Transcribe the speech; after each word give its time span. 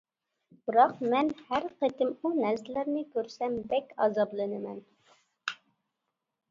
بىراق 0.69 0.95
مەن 1.11 1.29
ھەر 1.49 1.67
قېتىم 1.83 2.13
ئۇ 2.21 2.31
نەرسىلەرنى 2.39 3.05
كۆرسەم 3.17 3.59
بەك 3.75 3.95
ئازابلىنىمەن. 4.07 4.83